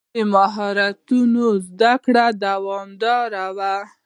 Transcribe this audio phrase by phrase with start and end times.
[0.15, 3.75] د مهارتونو زده کړه دوامداره وي.